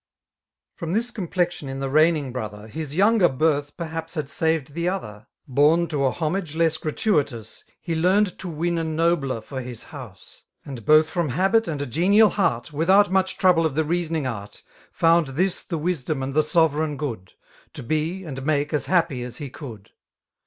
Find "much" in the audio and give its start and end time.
13.11-13.37